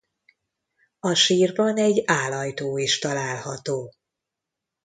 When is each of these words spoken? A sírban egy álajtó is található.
A 0.99 1.13
sírban 1.13 1.77
egy 1.77 2.03
álajtó 2.05 2.77
is 2.77 2.99
található. 2.99 3.93